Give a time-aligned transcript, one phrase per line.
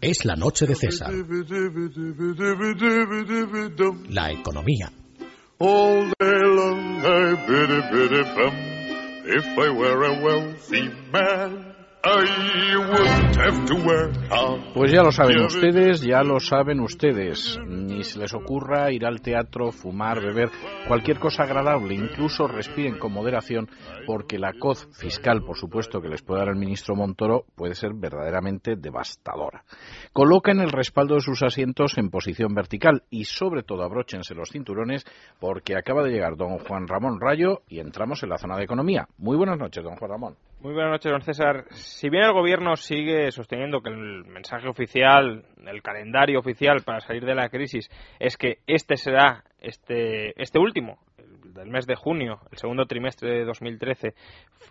[0.00, 1.12] Es la noche de César.
[4.08, 4.92] La economía.
[5.58, 6.12] All
[14.72, 17.58] Pues ya lo saben ustedes, ya lo saben ustedes.
[17.66, 20.48] Ni se les ocurra ir al teatro, fumar, beber,
[20.86, 23.68] cualquier cosa agradable, incluso respiren con moderación,
[24.06, 27.94] porque la coz fiscal, por supuesto, que les puede dar el ministro Montoro, puede ser
[27.94, 29.64] verdaderamente devastadora.
[30.12, 35.04] Coloquen el respaldo de sus asientos en posición vertical y, sobre todo, abróchense los cinturones,
[35.40, 39.08] porque acaba de llegar don Juan Ramón Rayo y entramos en la zona de economía.
[39.18, 40.47] Muy buenas noches, don Juan Ramón.
[40.60, 41.66] Muy buenas noches, don César.
[41.70, 47.24] Si bien el Gobierno sigue sosteniendo que el mensaje oficial, el calendario oficial para salir
[47.24, 50.98] de la crisis es que este será este, este último,
[51.54, 54.14] del mes de junio, el segundo trimestre de 2013,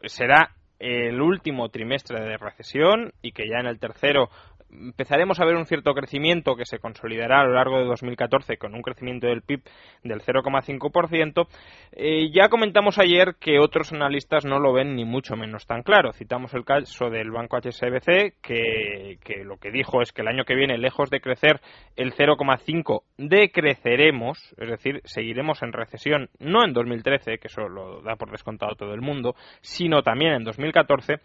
[0.08, 4.30] será el último trimestre de recesión y que ya en el tercero
[4.72, 8.76] empezaremos a ver un cierto crecimiento que se consolidará a lo largo de 2014 con
[8.76, 9.62] un crecimiento del PIB
[10.04, 11.48] del 0,5%.
[11.94, 16.14] Eh, ya comentamos ayer que otros analistas no lo ven ni mucho menos tan claro.
[16.14, 20.44] Citamos el caso del banco HSBC que, que lo que dijo es que el año
[20.44, 21.62] que viene, lejos de crecer
[21.96, 28.16] el 0,5, decreceremos, es decir, seguiremos en recesión no en 2013, que eso lo da
[28.16, 31.16] por descontado todo el mundo, sino también en 2014.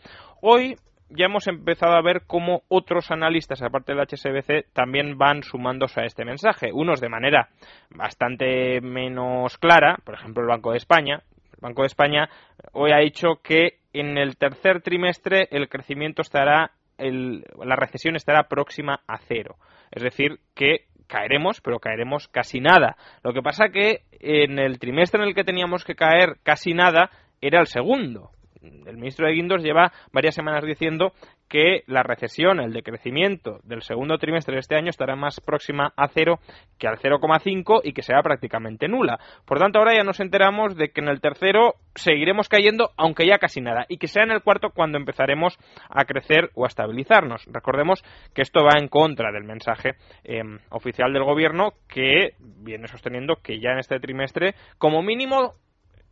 [0.40, 0.76] Hoy
[1.16, 6.04] ya hemos empezado a ver cómo otros analistas, aparte del HSBC, también van sumándose a
[6.04, 6.72] este mensaje.
[6.72, 7.48] Unos de manera
[7.90, 11.22] bastante menos clara, por ejemplo el Banco de España.
[11.52, 12.28] El Banco de España
[12.72, 19.00] hoy ha dicho que en el tercer trimestre el crecimiento estará, la recesión estará próxima
[19.06, 19.56] a cero.
[19.90, 22.96] Es decir, que caeremos, pero caeremos casi nada.
[23.22, 27.10] Lo que pasa que en el trimestre en el que teníamos que caer casi nada
[27.40, 28.30] era el segundo
[28.62, 31.12] el ministro de Guindos lleva varias semanas diciendo
[31.48, 36.08] que la recesión, el decrecimiento del segundo trimestre de este año estará más próxima a
[36.08, 36.38] cero
[36.78, 39.18] que al 0,5 y que será prácticamente nula.
[39.44, 43.38] Por tanto, ahora ya nos enteramos de que en el tercero seguiremos cayendo, aunque ya
[43.38, 45.58] casi nada, y que sea en el cuarto cuando empezaremos
[45.90, 47.44] a crecer o a estabilizarnos.
[47.52, 48.02] Recordemos
[48.34, 53.60] que esto va en contra del mensaje em, oficial del gobierno que viene sosteniendo que
[53.60, 55.54] ya en este trimestre, como mínimo,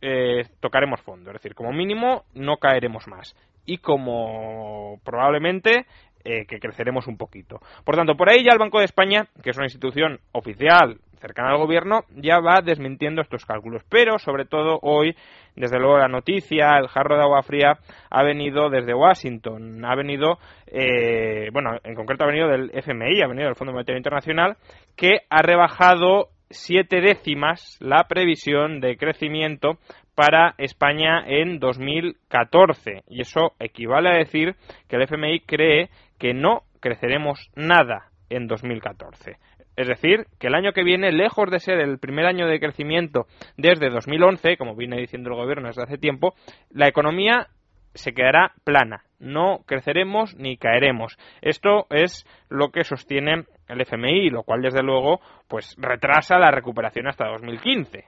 [0.01, 3.35] eh, tocaremos fondo, es decir, como mínimo no caeremos más
[3.65, 5.85] y como probablemente
[6.23, 7.59] eh, que creceremos un poquito.
[7.83, 11.51] Por tanto, por ahí ya el Banco de España, que es una institución oficial cercana
[11.51, 13.83] al gobierno, ya va desmintiendo estos cálculos.
[13.89, 15.15] Pero, sobre todo, hoy,
[15.55, 17.77] desde luego, la noticia, el jarro de agua fría,
[18.09, 19.85] ha venido desde Washington.
[19.85, 20.37] Ha venido,
[20.67, 24.57] eh, bueno, en concreto ha venido del FMI, ha venido del Fondo Monetario Internacional,
[24.95, 29.77] que ha rebajado siete décimas la previsión de crecimiento
[30.15, 33.03] para España en 2014.
[33.07, 34.55] Y eso equivale a decir
[34.87, 35.89] que el FMI cree
[36.19, 39.37] que no creceremos nada en 2014.
[39.75, 43.25] Es decir, que el año que viene, lejos de ser el primer año de crecimiento
[43.57, 46.33] desde 2011, como viene diciendo el gobierno desde hace tiempo,
[46.69, 47.47] la economía
[47.93, 49.03] se quedará plana.
[49.19, 51.17] No creceremos ni caeremos.
[51.41, 57.07] Esto es lo que sostiene el FMI, lo cual desde luego pues retrasa la recuperación
[57.07, 58.05] hasta 2015.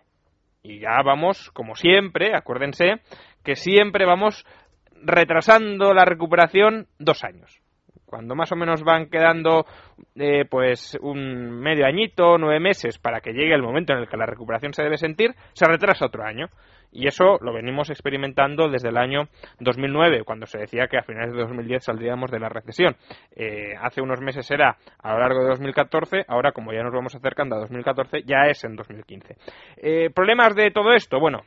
[0.63, 3.01] Y ya vamos, como siempre, acuérdense,
[3.43, 4.45] que siempre vamos
[5.01, 7.61] retrasando la recuperación dos años.
[8.13, 9.65] Cuando más o menos van quedando
[10.13, 14.17] eh, pues un medio añito, nueve meses para que llegue el momento en el que
[14.17, 16.45] la recuperación se debe sentir, se retrasa otro año.
[16.91, 19.29] Y eso lo venimos experimentando desde el año
[19.61, 22.95] 2009, cuando se decía que a finales de 2010 saldríamos de la recesión.
[23.35, 27.15] Eh, hace unos meses era a lo largo de 2014, ahora como ya nos vamos
[27.15, 29.37] acercando a 2014, ya es en 2015.
[29.77, 31.19] Eh, ¿Problemas de todo esto?
[31.19, 31.41] Bueno,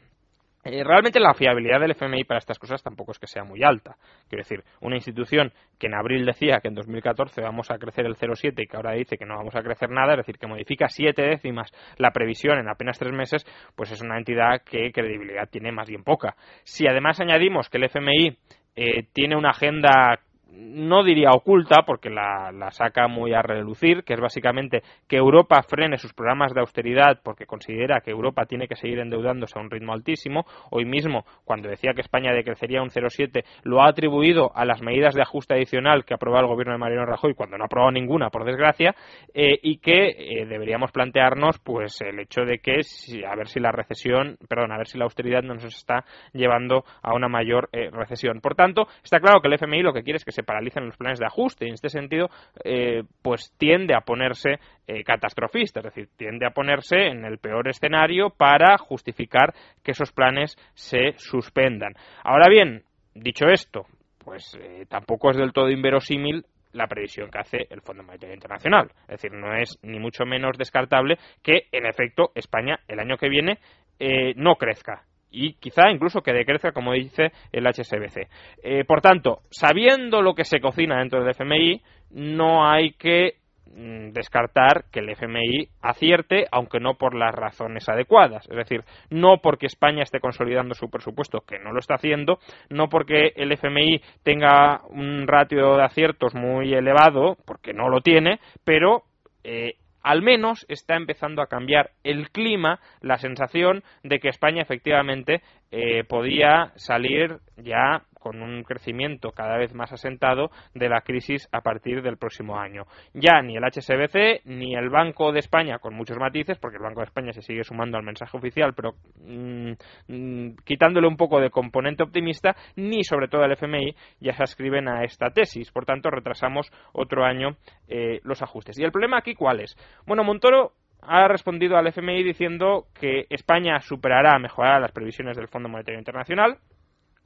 [0.67, 3.97] eh, realmente la fiabilidad del FMI para estas cosas tampoco es que sea muy alta.
[4.29, 8.17] Quiero decir, una institución que en abril decía que en 2014 vamos a crecer el
[8.17, 10.89] 0,7 y que ahora dice que no vamos a crecer nada, es decir, que modifica
[10.89, 13.45] siete décimas la previsión en apenas tres meses,
[13.75, 16.35] pues es una entidad que credibilidad tiene más bien poca.
[16.65, 18.37] Si además añadimos que el FMI
[18.77, 20.21] eh, tiene una agenda
[20.53, 25.99] no diría oculta, porque la, saca muy a relucir, que es básicamente que Europa frene
[25.99, 29.93] sus programas de austeridad porque considera que Europa tiene que seguir endeudándose a un ritmo
[29.93, 30.47] altísimo.
[30.71, 35.15] Hoy mismo, cuando decía que España decrecería un 0,7, lo ha atribuido a las medidas
[35.15, 37.91] de ajuste adicional que ha aprobado el gobierno de Mariano Rajoy, cuando no ha aprobado
[37.93, 38.95] ninguna, por desgracia,
[39.35, 42.81] eh, y que eh, deberíamos plantearnos pues el hecho de que
[43.27, 46.85] a ver si la recesión, perdón, a ver si la austeridad no nos está llevando
[47.03, 48.41] a una mayor eh, recesión.
[48.41, 50.97] Por tanto, está claro que el FMI lo que quiere es que se paralizan los
[50.97, 52.29] planes de ajuste y en este sentido
[52.63, 57.69] eh, pues tiende a ponerse eh, catastrofista, es decir, tiende a ponerse en el peor
[57.69, 61.95] escenario para justificar que esos planes se suspendan.
[62.23, 62.85] Ahora bien,
[63.15, 63.87] dicho esto,
[64.25, 68.91] pues eh, tampoco es del todo inverosímil la previsión que hace el Fondo Monetario Internacional.
[69.03, 73.31] Es decir, no es ni mucho menos descartable que, en efecto, España el año que
[73.31, 73.59] viene
[73.99, 75.05] eh, no crezca
[75.37, 78.29] y quizá incluso que decrezca, como dice el HSBC.
[78.63, 83.35] Eh, por tanto, sabiendo lo que se cocina dentro del FMI, no hay que
[83.79, 88.49] Mm, descartar que el FMI acierte, aunque no por las razones adecuadas.
[88.49, 92.39] Es decir, no porque España esté consolidando su presupuesto, que no lo está haciendo,
[92.71, 98.41] no porque el FMI tenga un ratio de aciertos muy elevado, porque no lo tiene,
[98.65, 99.03] pero
[99.45, 99.75] eh,
[100.07, 106.05] al menos está empezando a cambiar el clima, la sensación de que España efectivamente eh,
[106.05, 112.03] podía salir ya con un crecimiento cada vez más asentado de la crisis a partir
[112.03, 112.83] del próximo año.
[113.15, 117.03] Ya ni el HSBC ni el Banco de España, con muchos matices, porque el Banco
[117.03, 119.73] de España se sigue sumando al mensaje oficial, pero mm,
[120.09, 124.89] mm, quitándole un poco de componente optimista, ni sobre todo el FMI ya se ascriben
[124.89, 125.71] a esta tesis.
[125.71, 128.77] Por tanto, retrasamos otro año eh, los ajustes.
[128.77, 129.77] ¿Y el problema aquí cuál es?
[130.05, 130.73] Bueno, Montoro
[131.03, 136.59] ha respondido al FMI diciendo que España superará, mejorará las previsiones del Fondo Monetario Internacional,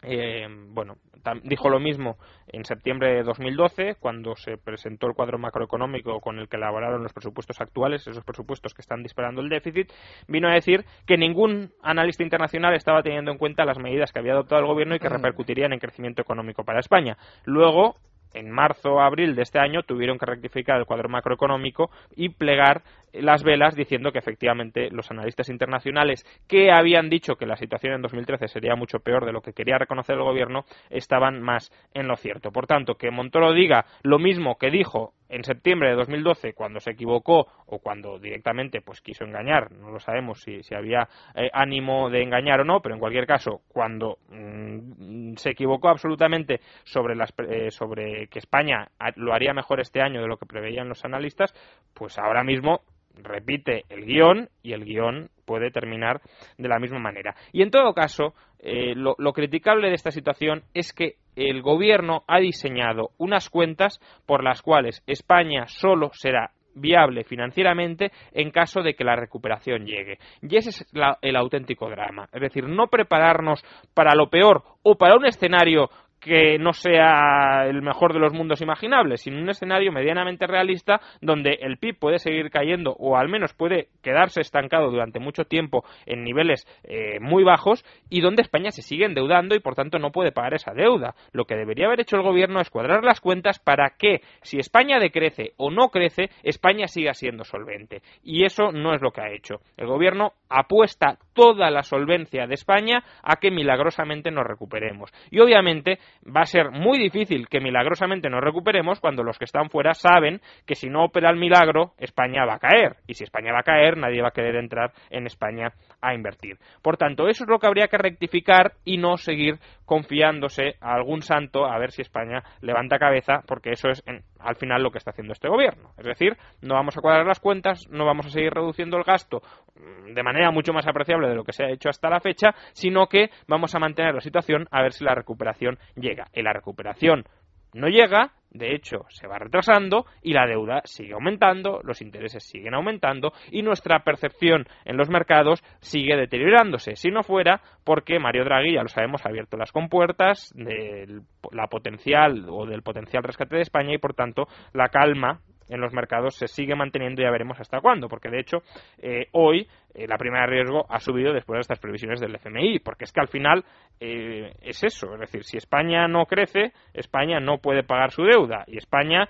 [0.02, 0.96] eh, bueno,
[1.44, 2.16] dijo lo mismo
[2.48, 7.12] en septiembre de 2012, cuando se presentó el cuadro macroeconómico con el que elaboraron los
[7.12, 9.92] presupuestos actuales, esos presupuestos que están disparando el déficit,
[10.26, 14.32] vino a decir que ningún analista internacional estaba teniendo en cuenta las medidas que había
[14.32, 15.12] adoptado el gobierno y que mm.
[15.12, 17.18] repercutirían en crecimiento económico para España.
[17.44, 17.96] Luego,
[18.32, 22.82] en marzo o abril de este año tuvieron que rectificar el cuadro macroeconómico y plegar
[23.12, 28.02] las velas diciendo que efectivamente los analistas internacionales que habían dicho que la situación en
[28.02, 32.16] 2013 sería mucho peor de lo que quería reconocer el gobierno estaban más en lo
[32.16, 32.50] cierto.
[32.52, 36.90] Por tanto, que Montoro diga lo mismo que dijo en septiembre de 2012 cuando se
[36.90, 42.10] equivocó o cuando directamente pues quiso engañar, no lo sabemos si, si había eh, ánimo
[42.10, 47.32] de engañar o no, pero en cualquier caso cuando mm, se equivocó absolutamente sobre las
[47.48, 51.54] eh, sobre que España lo haría mejor este año de lo que preveían los analistas,
[51.94, 52.80] pues ahora mismo
[53.16, 56.20] repite el guion y el guion puede terminar
[56.58, 57.34] de la misma manera.
[57.52, 62.22] Y en todo caso, eh, lo, lo, criticable de esta situación es que el gobierno
[62.26, 68.94] ha diseñado unas cuentas por las cuales España solo será viable financieramente en caso de
[68.94, 70.18] que la recuperación llegue.
[70.42, 70.86] Y ese es
[71.22, 72.28] el auténtico drama.
[72.32, 73.64] Es decir, no prepararnos
[73.94, 78.60] para lo peor o para un escenario que no sea el mejor de los mundos
[78.60, 83.54] imaginables, sino un escenario medianamente realista donde el PIB puede seguir cayendo o al menos
[83.54, 88.82] puede quedarse estancado durante mucho tiempo en niveles eh, muy bajos y donde España se
[88.82, 91.14] sigue endeudando y por tanto no puede pagar esa deuda.
[91.32, 94.98] Lo que debería haber hecho el gobierno es cuadrar las cuentas para que si España
[94.98, 98.02] decrece o no crece, España siga siendo solvente.
[98.22, 99.60] Y eso no es lo que ha hecho.
[99.76, 105.10] El gobierno apuesta toda la solvencia de España a que milagrosamente nos recuperemos.
[105.30, 109.70] Y obviamente va a ser muy difícil que milagrosamente nos recuperemos cuando los que están
[109.70, 112.96] fuera saben que si no opera el milagro, España va a caer.
[113.06, 115.72] Y si España va a caer, nadie va a querer entrar en España
[116.02, 116.58] a invertir.
[116.82, 119.58] Por tanto, eso es lo que habría que rectificar y no seguir
[119.90, 124.04] confiándose a algún santo a ver si España levanta cabeza, porque eso es
[124.38, 125.90] al final lo que está haciendo este gobierno.
[125.98, 129.42] Es decir, no vamos a cuadrar las cuentas, no vamos a seguir reduciendo el gasto
[129.74, 132.54] mm, de manera mucho más apreciable de lo que se ha hecho hasta la fecha,
[132.72, 136.28] sino que vamos a mantener la situación a ver si la recuperación llega.
[136.34, 137.24] Y la recuperación
[137.72, 142.74] no llega, de hecho, se va retrasando y la deuda sigue aumentando, los intereses siguen
[142.74, 146.96] aumentando y nuestra percepción en los mercados sigue deteriorándose.
[146.96, 151.20] Si no fuera porque Mario Draghi, ya lo sabemos, ha abierto las compuertas de
[151.52, 155.40] la potencial o del potencial rescate de España y, por tanto, la calma
[155.70, 158.58] en los mercados se sigue manteniendo y ya veremos hasta cuándo, porque de hecho
[158.98, 162.80] eh, hoy eh, la prima de riesgo ha subido después de estas previsiones del FMI,
[162.80, 163.64] porque es que al final
[164.00, 168.64] eh, es eso, es decir, si España no crece, España no puede pagar su deuda
[168.66, 169.28] y España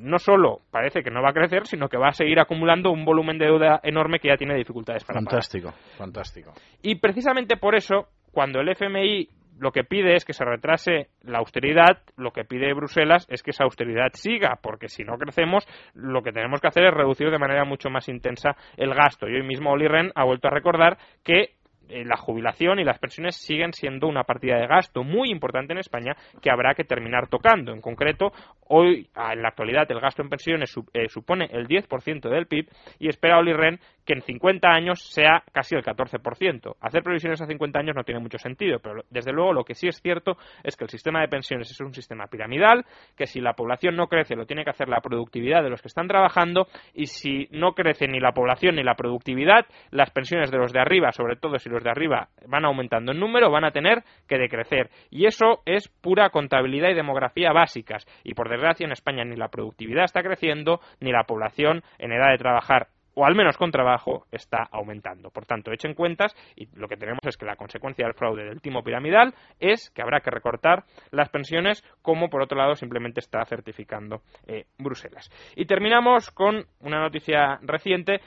[0.00, 3.04] no solo parece que no va a crecer, sino que va a seguir acumulando un
[3.04, 8.08] volumen de deuda enorme que ya tiene dificultades para fantástico, Fantástico, Y precisamente por eso,
[8.32, 9.28] cuando el FMI
[9.62, 13.52] lo que pide es que se retrase la austeridad, lo que pide Bruselas es que
[13.52, 15.64] esa austeridad siga, porque si no crecemos,
[15.94, 19.28] lo que tenemos que hacer es reducir de manera mucho más intensa el gasto.
[19.28, 21.50] Y hoy mismo Oli Ren ha vuelto a recordar que
[21.88, 25.78] eh, la jubilación y las pensiones siguen siendo una partida de gasto muy importante en
[25.78, 27.72] España que habrá que terminar tocando.
[27.72, 28.32] En concreto,
[28.74, 33.08] Hoy, en la actualidad, el gasto en pensiones eh, supone el 10% del PIB y
[33.08, 36.76] espera Oli Ren que en 50 años sea casi el 14%.
[36.80, 39.88] Hacer previsiones a 50 años no tiene mucho sentido, pero desde luego lo que sí
[39.88, 42.84] es cierto es que el sistema de pensiones es un sistema piramidal,
[43.16, 45.88] que si la población no crece lo tiene que hacer la productividad de los que
[45.88, 50.58] están trabajando y si no crece ni la población ni la productividad, las pensiones de
[50.58, 53.70] los de arriba, sobre todo si los de arriba van aumentando en número, van a
[53.70, 54.90] tener que decrecer.
[55.10, 58.06] Y eso es pura contabilidad y demografía básicas.
[58.24, 62.30] Y por desgracia en España ni la productividad está creciendo, ni la población en edad
[62.30, 65.30] de trabajar o al menos con trabajo, está aumentando.
[65.30, 68.60] Por tanto, echen cuentas y lo que tenemos es que la consecuencia del fraude del
[68.60, 73.44] timo piramidal es que habrá que recortar las pensiones, como por otro lado simplemente está
[73.44, 75.30] certificando eh, Bruselas.
[75.56, 78.20] Y terminamos con una noticia reciente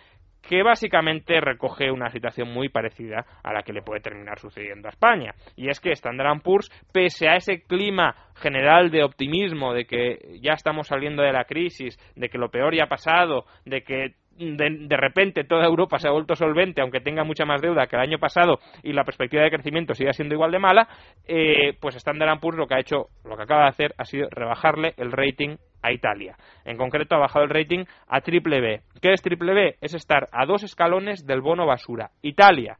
[0.47, 4.91] que básicamente recoge una situación muy parecida a la que le puede terminar sucediendo a
[4.91, 5.33] España.
[5.55, 10.53] Y es que Standard Poor's, pese a ese clima general de optimismo, de que ya
[10.53, 14.97] estamos saliendo de la crisis, de que lo peor ya ha pasado, de que de,
[14.97, 18.19] repente toda Europa se ha vuelto solvente, aunque tenga mucha más deuda que el año
[18.19, 20.87] pasado y la perspectiva de crecimiento siga siendo igual de mala,
[21.27, 24.27] eh, pues Standard Poor's lo que ha hecho, lo que acaba de hacer, ha sido
[24.29, 26.35] rebajarle el rating a Italia.
[26.65, 28.81] En concreto, ha bajado el rating a triple B.
[29.01, 29.75] ¿Qué es triple B?
[29.81, 32.11] Es estar a dos escalones del bono basura.
[32.21, 32.77] Italia.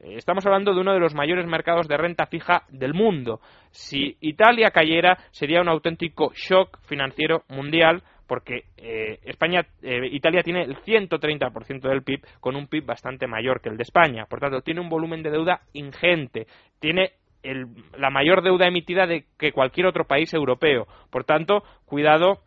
[0.00, 3.40] Eh, estamos hablando de uno de los mayores mercados de renta fija del mundo.
[3.70, 10.62] Si Italia cayera, sería un auténtico shock financiero mundial porque eh, España, eh, Italia tiene
[10.62, 14.26] el 130% del PIB con un PIB bastante mayor que el de España.
[14.26, 16.46] Por tanto, tiene un volumen de deuda ingente.
[16.80, 17.12] Tiene
[17.98, 20.86] la mayor deuda emitida de que cualquier otro país europeo.
[21.10, 22.40] Por tanto, cuidado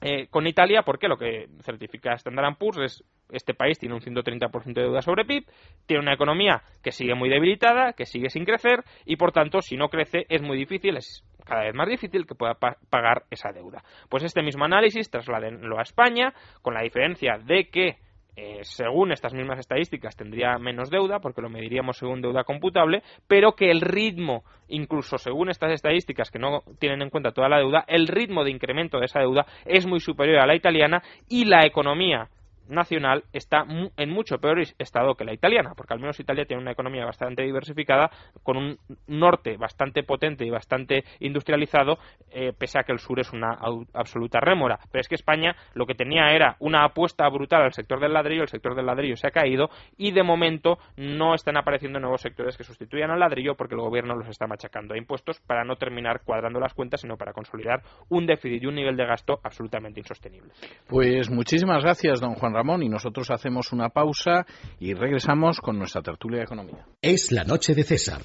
[0.00, 4.72] eh, con Italia, porque lo que certifica Standard Poor's es este país tiene un 130%
[4.72, 5.44] de deuda sobre PIB,
[5.86, 9.76] tiene una economía que sigue muy debilitada, que sigue sin crecer y por tanto si
[9.76, 13.82] no crece es muy difícil, es cada vez más difícil que pueda pagar esa deuda.
[14.08, 17.96] Pues este mismo análisis trasladenlo a España con la diferencia de que
[18.40, 23.56] eh, según estas mismas estadísticas, tendría menos deuda, porque lo mediríamos según deuda computable, pero
[23.56, 27.84] que el ritmo, incluso según estas estadísticas que no tienen en cuenta toda la deuda,
[27.88, 31.66] el ritmo de incremento de esa deuda es muy superior a la italiana y la
[31.66, 32.28] economía
[32.68, 33.64] nacional está
[33.96, 37.42] en mucho peor estado que la italiana, porque al menos Italia tiene una economía bastante
[37.42, 38.10] diversificada,
[38.42, 41.98] con un norte bastante potente y bastante industrializado,
[42.30, 43.58] eh, pese a que el sur es una
[43.92, 44.78] absoluta rémora.
[44.90, 48.42] Pero es que España lo que tenía era una apuesta brutal al sector del ladrillo,
[48.42, 52.56] el sector del ladrillo se ha caído y de momento no están apareciendo nuevos sectores
[52.56, 56.22] que sustituyan al ladrillo porque el gobierno los está machacando a impuestos para no terminar
[56.24, 60.52] cuadrando las cuentas, sino para consolidar un déficit y un nivel de gasto absolutamente insostenible.
[60.88, 64.44] Pues muchísimas gracias, don Juan Ramón, y nosotros hacemos una pausa
[64.80, 66.86] y regresamos con nuestra tertulia de economía.
[67.00, 68.22] Es la noche de César.